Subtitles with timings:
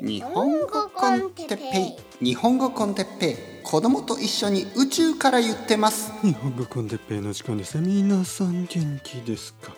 [0.00, 2.24] 日本語コンテッペイ。
[2.24, 3.36] 日本語コンテッペイ。
[3.64, 6.12] 子供と一緒に宇宙から言ってます。
[6.22, 7.78] 日本語コンテッペイの時間です。
[7.78, 9.74] 皆さん元気ですか？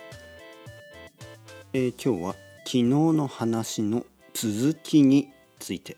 [1.73, 5.97] えー、今日は昨日の話の続きについて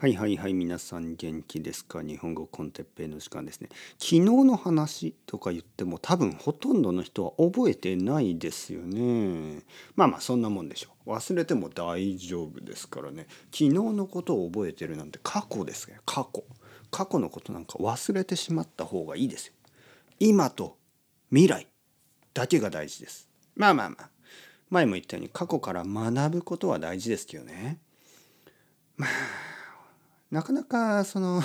[0.00, 2.02] はいはいはい皆さん元気ですか？
[2.02, 3.68] 日本語コンテッペイの時間ですね。
[3.98, 9.64] 昨日の話とか言っても多分ほとんどの人は覚えてないですよね。
[9.96, 11.10] まあまあそんなもんでしょう。
[11.10, 13.26] 忘れても大丈夫ですからね。
[13.46, 16.44] 昨日のことを覚えてるなんて過去ですね過去。
[16.92, 19.52] 過去のことなんか忘れてしまった方がいいですよ。
[20.20, 20.78] 今と
[21.30, 21.66] 未来。
[22.34, 23.28] だけが大事です。
[23.56, 24.10] まあまあまあ。
[24.70, 27.80] 前も言ったように過去から学ぶことは大事ですけどね。
[28.96, 29.47] まあ
[30.30, 31.42] なかなかその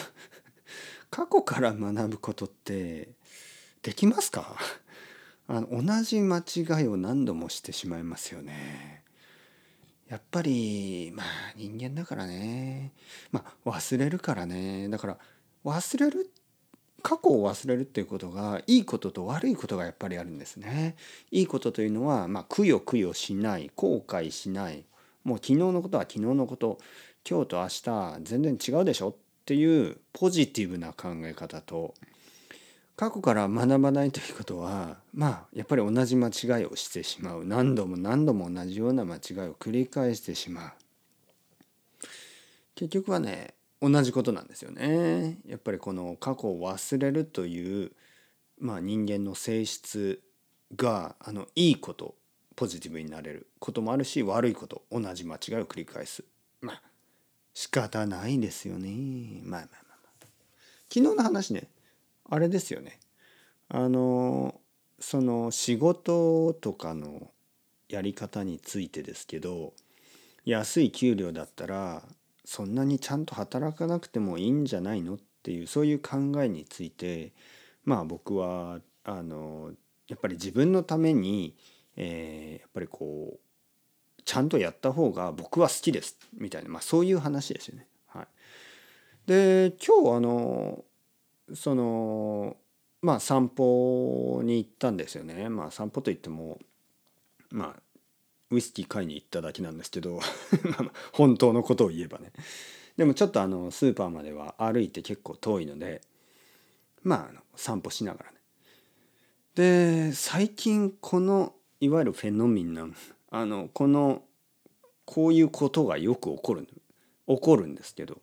[1.10, 3.10] 過去から学ぶことって
[3.82, 4.56] できますか？
[5.48, 9.04] あの同じ間違いを何度もしてしまいますよね。
[10.10, 11.26] やっぱりまあ
[11.56, 12.94] 人間だからね。
[13.32, 14.90] まあ忘れるからね。
[14.90, 15.18] だから
[15.64, 16.30] 忘れる
[17.02, 20.96] 過去を忘れるっていうことがいいことと悪いことがやっぱりあるんですね。
[21.32, 24.86] いいことというのは、まあ、くよくよしない後悔しない。
[25.24, 26.80] もう昨日のことは昨日のこと。
[27.30, 31.94] 今日と明日全然違うでしょっていうポジティブな考え方と
[32.96, 37.46] 過去から学ばないということはまあやっぱり同じ間違いをしてしまう。
[37.46, 40.72] 何度も何度も同じような間違いを繰り返してしまう。
[42.76, 45.40] 結局はね同じことなんですよね。
[45.48, 47.92] やっぱりこの過去を忘れるという、
[48.60, 50.22] まあ、人間の性質
[50.76, 52.16] があのいいこと
[52.56, 56.24] ポジティブになれることもあるし悪いこと同じ間違いを繰り返す。
[56.62, 56.82] まあ
[57.54, 59.42] 仕方ないですよね。
[59.44, 60.28] まあまあまあまあ。
[60.90, 61.68] 昨日の話ね、
[62.30, 63.00] あれですよね。
[63.70, 64.60] あの、
[65.00, 67.32] その仕事とかの
[67.90, 69.74] やり方についてですけど、
[70.46, 72.04] 安い給料だったら、
[72.46, 77.34] そんなにちゃんと働かなくてもいいんじゃないのっていう、そういう考えについて、
[77.86, 79.72] まあ僕は、あの、
[80.08, 81.56] やっぱり自分のために、
[81.96, 83.40] えー、やっぱりこう
[84.34, 87.86] ちゃんとやった方が僕は好きですみたいな、まあ、そういう話ですよね。
[88.08, 88.28] はい、
[89.28, 90.84] で今日あの
[91.54, 92.58] その
[93.04, 95.50] まあ散歩に行ったんですよね。
[95.50, 96.58] まあ散歩といっても
[97.52, 97.82] まあ
[98.50, 100.20] ウイスキー買いに行っただけなんですけど
[101.14, 102.34] 本当のことを言えばね。
[102.98, 106.02] でもちょっとあのスーパーまでは歩いて結構遠いので
[107.04, 108.38] まああの散歩しながらね。
[109.54, 112.96] で最近このいわゆるフェノミナン
[113.36, 114.22] あのこの
[115.06, 116.68] こういうことがよく起こる
[117.28, 118.22] 起こるんですけど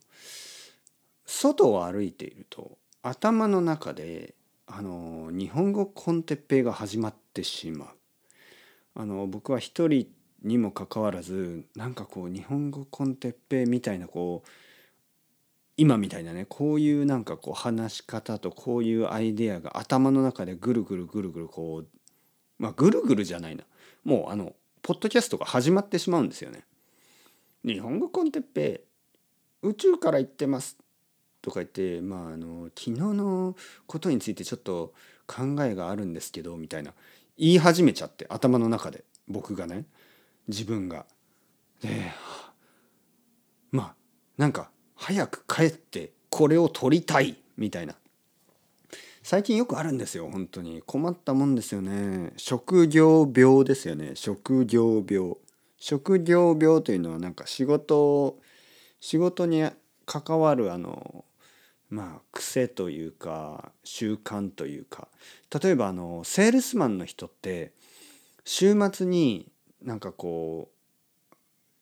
[1.27, 4.35] 外を歩いていると頭の中で
[4.69, 7.89] あの日本語コンテッペイが始まってしまう。
[8.95, 10.07] あの僕は一人
[10.45, 14.49] にもかかわらずなんかこう日本語コンテッペイみたいなこう
[15.77, 21.89] 今みたいなねこういうなんかこう話し方とこういうアイデアが頭の中でぐるぐるぐるぐるこう
[22.61, 23.65] まあぐるぐるじゃないな
[24.05, 26.65] もうあのポッドキャストが始まってしまうんですよね。
[27.65, 28.85] 日本語コンテッペ
[29.63, 30.79] 宇宙から言ってます
[31.43, 34.95] とか言ってまああの昨日のことについてちょっと
[35.27, 36.93] 考えがあるんですけどみたいな
[37.39, 39.85] 言い始めちゃって頭の中で僕がね
[40.49, 41.07] 自分が。
[41.83, 42.13] で
[43.71, 43.95] まあ
[44.37, 47.95] なんか早く帰ってこれを撮りたいみたいな
[49.23, 50.83] 最近よくあるんですよ本当に。
[50.87, 52.33] 困ったもんですよね。
[52.37, 54.13] 職業病ですよね。
[54.15, 55.35] 職業病。
[55.79, 58.39] 職業病というのはなんか仕事
[59.01, 59.69] 仕事に
[60.05, 61.25] 関わるあの
[61.91, 65.09] まあ癖というか習慣というか。
[65.63, 67.73] 例えばあのセールスマンの人って
[68.45, 69.51] 週末に
[69.83, 70.71] なんかこ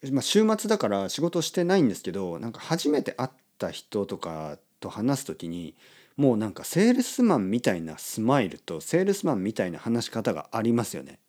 [0.02, 5.74] う、まあ、週末だから仕事してないんですけどなんか初めて会った人とかと話す時に
[6.18, 11.20] もうなんかセールスマンみたいなスマイルとセールスマンみたいな話し方がありますよね。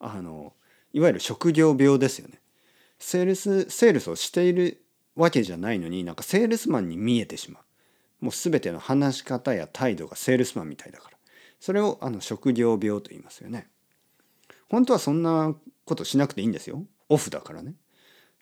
[0.00, 0.54] あの
[0.94, 2.40] いわゆる職業病ですよね。
[2.98, 4.82] セールスセールスをしている
[5.14, 8.24] わけじゃないのになんかセールスマンに見えてしまう。
[8.24, 11.18] もう全ての話し方や態度がセールスマンみたいだから。
[11.60, 13.68] それをあの職業病と言いますよね。
[14.70, 15.54] 本当はそんな
[15.84, 16.82] ことしなくていいんですよ。
[17.10, 17.74] オフだからね。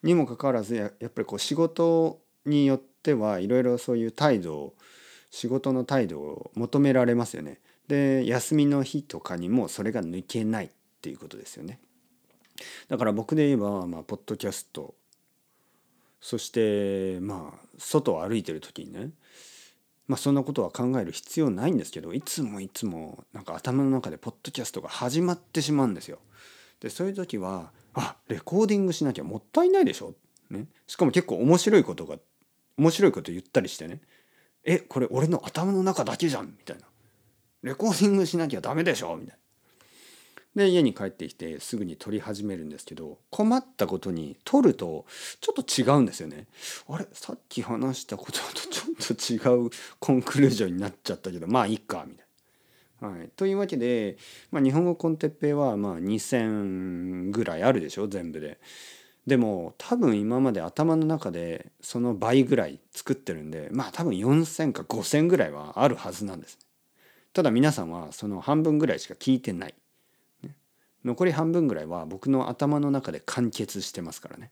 [0.04, 4.74] にもかかわらずやっぱりこう仕事によってはいろいろそういう態度を
[5.32, 7.58] 仕事の態度を求められますよね。
[7.88, 10.70] で休みの日とかにもそれが抜けないっ
[11.00, 11.80] ていうことですよね。
[12.88, 14.94] だから僕で言えば、まあ、ポッドキャスト
[16.20, 19.10] そしてまあ外を歩いてる時にね
[20.06, 26.18] まあそんなことは考える必要ないんですけどいつもいつもなんか頭の中でポッドキャストが始まってしまうんですよ。
[26.80, 30.14] でそういう時はあレコーディングしなきゃもったいないでしょ、
[30.50, 32.16] ね、しかも結構面白いことが
[32.76, 34.00] 面白いこと言ったりしてね
[34.64, 36.82] えこれ俺の頭の中だけじゃんみたいな
[37.62, 39.42] レコーディングしなきゃダメでしょみたいな。
[40.54, 45.06] で家に帰ってきてすぐに撮り始めるんですけど困ったことに撮ると
[45.40, 46.46] ちょっと違うんですよね。
[46.88, 52.26] あれさっき話したことと ちょっと違うコンクルージョンになっちゃったけどまあいいかみたい
[53.00, 53.08] な。
[53.08, 54.16] はい、というわけで、
[54.52, 58.60] まあ、日本語コンテッペイはまあ2,000ぐらいあるでしょ全部で。
[59.26, 66.58] でも多分今まで頭の中でその倍ぐらい作ってるんでまあ多分4,000か5,000ぐらいはあるはずなんです。
[67.32, 69.74] ただ皆さんはその半分ぐらいしか聞いてない。
[71.04, 74.50] 残り半分ぐらいは僕の頭の中で完結してますからね。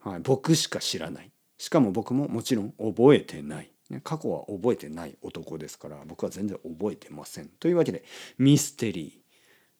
[0.00, 1.30] はい、僕しか知らない。
[1.56, 3.70] しかも僕ももちろん覚えてない。
[4.04, 7.48] 過去は覚えてない男ですから僕は全然覚えてません。
[7.48, 8.04] というわけで
[8.36, 9.28] ミステリー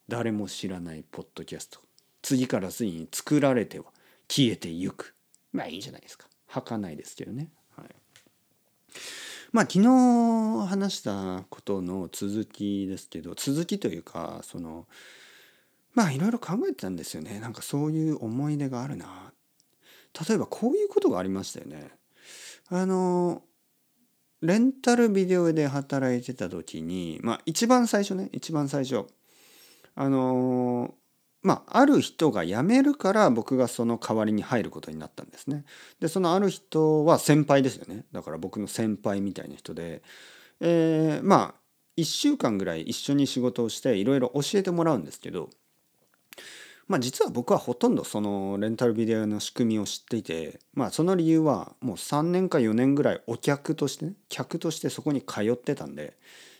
[0.09, 1.81] 誰も知らないポッドキャスト
[2.23, 3.87] 次から次に作られては
[4.29, 5.15] 消えてゆく。
[5.53, 6.27] まあいいじゃないですか。
[6.47, 7.51] 儚いですけどね。
[7.77, 7.89] はい。
[9.53, 14.87] まあ昨日話したことの続きですけど続きというかその
[15.95, 17.41] まあいろいろ考えてたんですよね。
[17.41, 19.33] なんかそういう思い出があるな。
[20.29, 21.91] 例えばこういうことがありましたよね。
[22.69, 23.43] あの
[24.41, 29.07] レンタルビデオで働いてた時にまあ一番最初ね一番最初
[29.95, 30.95] あの
[31.49, 35.65] まあ、ある人が辞めるから僕がその代わりに入ることになったんですね。
[35.99, 40.03] でそのある人は先輩ですよねだから僕の先輩みたいな人で、
[40.61, 41.61] えー、まあ
[41.97, 45.49] 1週間ぐらい一緒に仕事をしていろいろ教えてもらうんですけど、
[46.87, 56.19] まあ、実は僕はほとんどそのレンタルビデオの仕組みを知っていて、まあ、その理由はもう3年か4年ぐらいお客としてね客としてそこに通ってたんで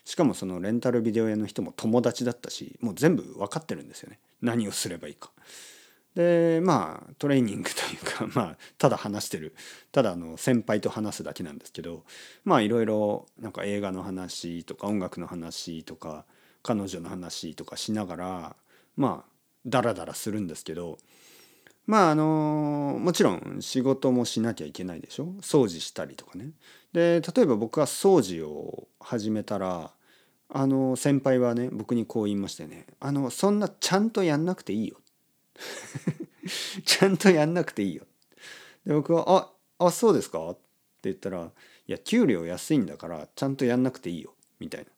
[0.09, 5.29] しかもそのレンタルビデオ屋の人も友達だったしもう全部分かってるんですよね何をすればいいか。
[6.15, 9.53] でまあトレーニングというか まあただ話してる
[9.91, 12.03] ただあの先輩と話すだけなんですけど
[12.43, 16.25] まあいろいろなんか映画の話とか音楽の話とか
[16.63, 18.55] 彼女の話とかしながら
[18.97, 19.31] まあ
[19.67, 20.97] ダラダラするんですけど
[21.85, 25.35] まああのもちろん仕事もしなきゃいけないでしょ？
[25.41, 26.49] 掃除したりとかね。
[26.93, 29.93] で例えば僕は掃除を始めたら
[30.49, 34.97] あの先輩はね僕にこう言いましてね「あのそんなちゃんとやんなくていいよ」
[36.85, 38.05] ちゃんとやんなくていいよ。
[38.85, 39.25] で僕は
[39.79, 40.61] 「ああそうですか?」って
[41.03, 41.51] 言ったら
[41.87, 44.91] 「いや給料安いんだからちゃんとやんなくていいよ」みたいな。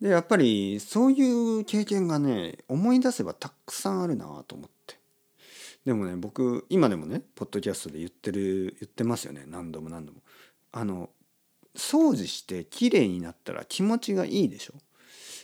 [0.00, 4.98] でやっぱりそういう経験がね思い出せばたくさんあるなと思って
[5.84, 10.20] でもね僕今でもねポッドキャストで言ってる言ってますよね何度も何度も
[10.72, 11.08] あの
[11.76, 14.74] 掃除して綺麗になったら気持ちがいいでしょ。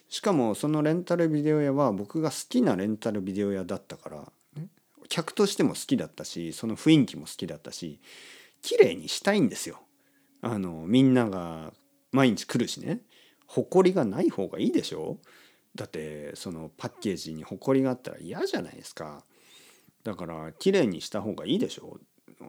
[0.09, 4.69] しかもそのレンタルビデオ屋は僕が好きなレンタルビデオ屋だったから、ね、
[5.09, 8.01] 客としても好きだったしその雰囲気も好きだったし
[8.63, 9.81] 綺麗にしたいんですよ。
[10.41, 11.73] あのみんなが
[12.13, 13.01] 毎日来るしね。
[13.47, 15.19] 埃がない方がいいでしょ。
[15.75, 19.25] だってそのパッケージに埃があったら嫌じゃないですか。
[20.05, 21.99] だから綺麗にした方がいいでしょ。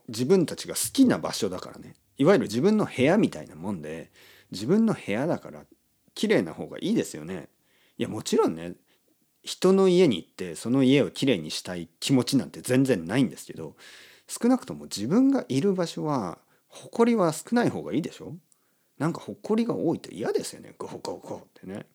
[0.08, 4.12] 自分たちが好きな場所だからねいわゆる自分の部屋みたいなもんで
[4.52, 5.64] 自分の部屋だから
[6.14, 7.48] 綺麗な方がいいですよね。
[7.98, 8.74] いやもちろんね
[9.42, 13.76] 人の家に行ってその家をきれいにしたい気持ちなんて全然ないんですけど
[14.28, 18.36] 少なくとも自分がいる場所は埃は少ない方がいいでしょ？
[18.98, 21.86] なんか埃が多いと嫌ですよねゴホゴホってね。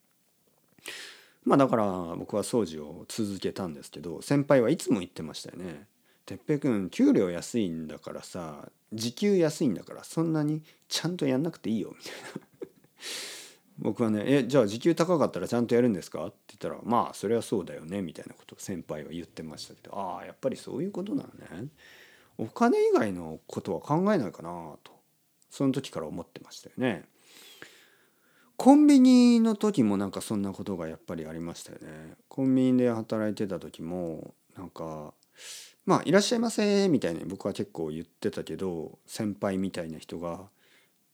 [1.44, 1.84] まあだから
[2.16, 5.86] 僕は掃除を続けたんですけど先輩はいつも言ってましたよね。
[6.24, 12.46] てっぺい君給料安いんだからさ時給安いんだからそんなにちゃんとやんなくていいよみたいな
[13.78, 21.28] 僕はね「えじゃあ時給高かったらちゃんとやるんですか?」って言ったら「まあそれはそうだよね」みたいなことを先輩は言ってましたけどああやっぱりそういうことなの
[21.60, 21.68] ね
[22.38, 24.92] お金以外のことは考えないかなと
[25.50, 27.04] その時から思ってましたよね。
[28.56, 32.16] コンビニの時もなんかそんなことがやっぱりありましたよね。
[32.28, 35.12] コンビニで働いてた時もなんか
[35.86, 40.48] まあ「いらっしゃいませ」みたいに僕は結構言ってたけど先輩みたいな人が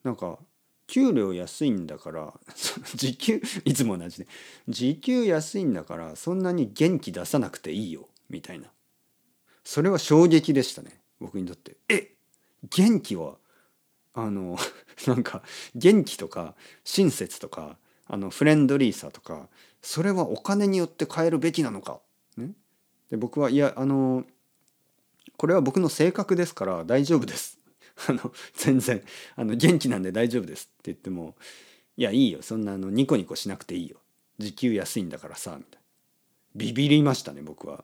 [0.03, 0.39] なんか
[0.87, 2.33] 給料安いんだから
[2.95, 4.27] 時給いつも同じで
[4.67, 8.71] 時給安いんだからそんなに元気出さなくていいよみたいな。
[9.63, 11.77] それは衝撃でしたね僕にとって。
[11.87, 12.15] え
[12.69, 13.37] 元気は
[14.13, 14.57] あの
[15.07, 15.43] なんか
[15.75, 19.49] 元気とか親切とかあのフレンドリーさとか
[19.81, 22.01] それはお金によって変えるべきなのか、
[22.37, 22.51] ね、
[23.09, 24.25] で僕はいやあの
[25.37, 27.59] これは僕の性格ですから大丈夫です。
[28.07, 29.03] あの全然。
[29.35, 31.35] あの元気なんで大丈夫ですって言っても
[31.97, 32.41] いやいいよ。
[32.41, 33.97] そんなあのニコニコしなくていいよ。
[34.37, 35.79] 時給安いんだからさみたいな。
[36.55, 37.83] ビビりましたね僕は。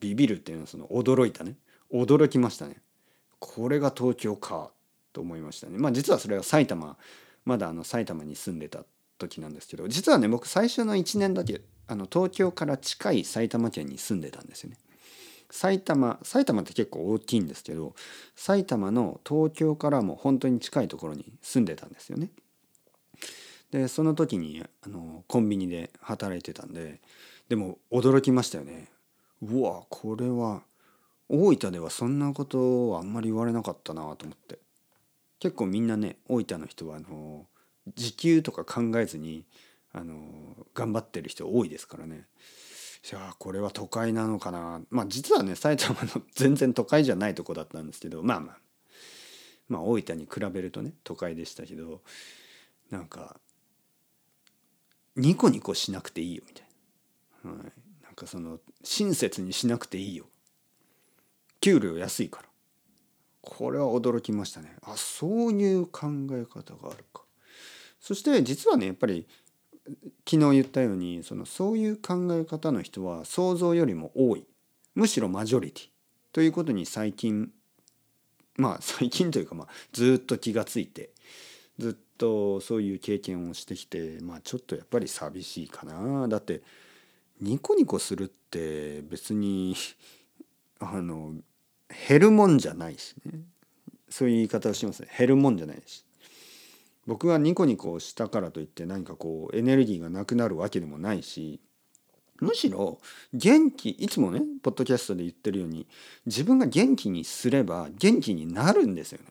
[0.00, 1.56] ビビるっていうのはその驚いたね。
[1.92, 2.82] 驚きましたね。
[3.38, 4.70] これが東京か
[5.12, 5.78] と思いましたね。
[5.78, 6.96] まあ実はそれは埼玉
[7.44, 8.84] まだあの埼玉に住んでた
[9.18, 14.78] 時なんですけど実はね僕最初の1年だけあの東京から近い埼玉県に住んでたんですよね。
[15.50, 17.94] 埼玉埼玉って結構大きいんですけど
[18.34, 22.30] 埼玉の東京からも本当に近いところに住んでたんですよね。
[23.70, 27.00] でその時にあのコンビニで働いてたんで
[27.48, 28.88] でも驚きましたよね。
[29.42, 30.62] うわこれは
[31.28, 34.58] 大分ではそんなことはあんまり言われなかったなと思って
[35.40, 37.46] 結構みんなね大分の人はあの
[37.94, 39.44] 時給とか考えずに
[39.92, 40.14] あの
[40.74, 42.26] 頑張ってる人多いですからね。
[43.08, 44.80] じゃあこれは都会なのかな。
[44.90, 48.56] まあ実はね埼玉の全然都会じゃないとこだったんですけどまあまあ。
[49.68, 52.00] まあ大分に比べるとね都会でしたけど
[52.90, 53.36] なんか
[55.14, 56.66] ニコニコしなくていいよみたい
[57.44, 57.60] な、はい、
[58.02, 60.24] なんかその親切にしなくていいよ。
[61.60, 62.48] 給料安いから。
[63.40, 64.74] これは驚きましたね。
[64.82, 67.22] あそういう考え方があるか。
[68.00, 69.28] そして実はねやっぱり
[70.28, 74.44] 昨日言ったようにそのそういう考え方の人は想像よりも多い。
[74.94, 75.88] むしろマジョリティ。
[76.32, 77.50] ということに最近
[78.56, 81.10] まあ最近というかまあずっと気がついて
[81.78, 86.26] ずっとそういう経験をしてきてまあちょっとやっぱり寂しいかな。
[86.28, 86.62] だって
[87.40, 89.76] ニコニコするって別に
[90.80, 91.34] あの
[92.08, 93.40] 減るもんじゃないしね。
[94.08, 95.08] そういう言い方をしますね。
[95.18, 96.05] 減るもんじゃないし。
[97.06, 101.60] 僕はニコニコしたからといって何かこうエネルギーがなくなるわけでもないし
[102.40, 102.98] むしろ
[103.32, 105.86] 元気いつもねポッドキャストで言ってるように
[106.26, 109.26] 自分が元気にすれば元気になるんですよね。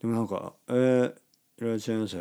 [0.00, 1.14] でもなんか「えー、
[1.58, 2.16] いらっしゃいませ」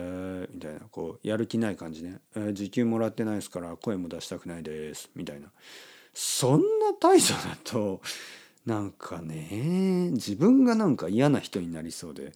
[0.51, 5.51] みたいなこうやる気ない感じね「えー、時給もらってないですから声も出したくないです」みたいな
[6.13, 8.01] そんな態度だと
[8.65, 12.31] なんかね自分がなんか嫌な人になりそうで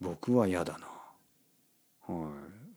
[0.00, 0.95] 僕は嫌だな。
[2.06, 2.30] は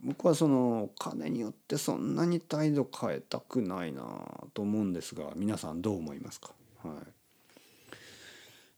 [0.03, 4.03] い、僕はそのお金によってそんなに態度変えたくないな
[4.53, 6.51] と思うんですが皆さんどう思いますか、
[6.83, 6.93] はい、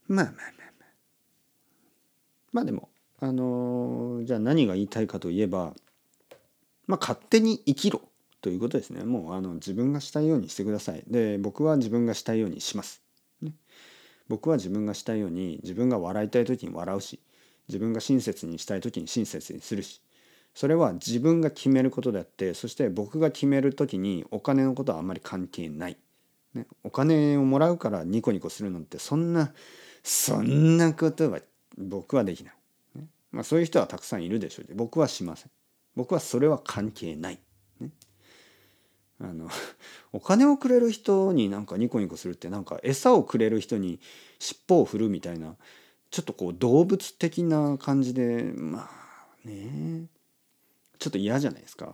[0.07, 0.87] まあまあまあまあ。
[2.51, 2.89] まあでも
[3.19, 5.73] あのー、じゃあ何が言いたいかといえば
[6.87, 8.01] まあ勝手に生きろ
[8.41, 9.03] ということですね。
[9.03, 11.03] もうあの自分がしたいようにしてください。
[11.07, 13.01] で僕は自分がしたいようにします、
[13.41, 13.53] ね、
[14.27, 17.19] 僕は自分がしたいように自分が笑いたい時に笑うし
[17.67, 20.01] 自分が親切にしたい時に親切にするし
[20.53, 25.97] それは自分が決めることであってそして僕が決める時にお金のことはあんまり関係ない、
[26.53, 29.53] ね、お金をもらうからニコニコするのってそんな
[30.03, 31.39] そんなことは
[31.77, 32.53] 僕はできない、
[32.95, 34.75] ねまあ、そういう人はたくさんいるでしょう。
[34.75, 35.51] 僕はしません。
[35.95, 37.39] 僕はそれは関係ない、
[37.79, 37.89] ね、
[39.19, 39.49] あの
[40.13, 43.99] お金をくれる人になんかニコニコするってなんか餌をくれる人に
[44.39, 45.55] 尻尾を振るみたいな
[46.09, 49.53] ちょっとこう動物的な感じでまあね。
[49.53, 50.20] え
[51.01, 51.91] ちょっと嫌じゃないですか？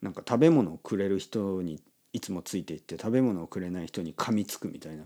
[0.00, 1.82] なんか食べ物をくれる人に
[2.12, 5.04] いつもついていって食べ物をくれない人に噛みつくみたいな。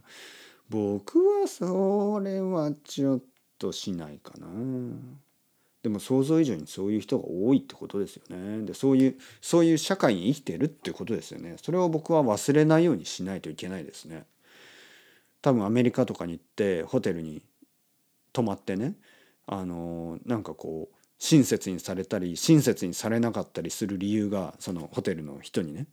[0.69, 3.23] 僕はそれはちょっ
[3.59, 4.49] としないかな。
[5.83, 8.67] でも想像以上にそういう人が多いってことですよね。
[8.67, 11.57] でそういうそういう社会に生きてるってことですよね。
[11.63, 14.27] それを僕は忘れないようにしないといけないですね。
[15.41, 17.41] 多分アメリカとかに行ってホテルに
[18.35, 18.95] 泊まってね
[19.47, 25.87] あのなんかこう親切にされたり親切にされなかったりする理由がそのホテルの人にね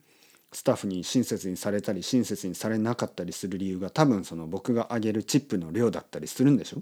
[0.52, 6.82] スタッフに親切にされたり親切にされなかったりする理由が多分その僕があげるチップの量だったりするんでしょ？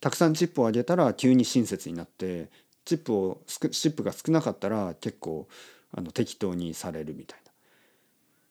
[0.00, 2.50] たくさんチップをあげたら急に親切になって
[2.84, 5.48] チップをチップが少なかったら結構
[5.94, 7.52] あの適当にされるみたいな。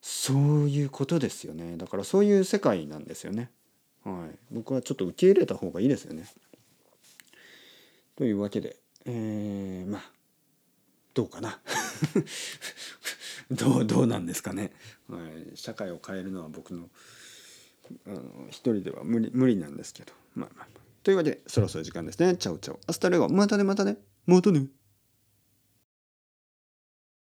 [0.02, 0.38] そう
[0.70, 1.76] いうことですよね。
[1.78, 3.52] だからそういう世界なんですよね。
[4.04, 4.38] はい。
[4.50, 6.26] 僕はちょっと受け入れた方がいいですよね。
[8.16, 10.12] というわけでえー、まあ
[11.14, 11.60] どうかな。
[13.52, 14.72] どうどうなんですかね、
[15.10, 15.20] は
[15.54, 16.90] い、社会を変えるのは僕の
[18.08, 20.14] あの一人では無理無理なんですけど。
[20.36, 20.68] まあまあ。
[21.04, 22.38] というわけでそろそろ時間ですね。
[22.38, 22.80] Ciao ciao。
[22.88, 23.28] Hasta luego。
[23.28, 23.98] またねまたね。
[24.26, 24.68] またね。